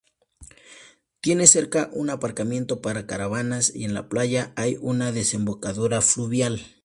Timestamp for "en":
3.85-3.93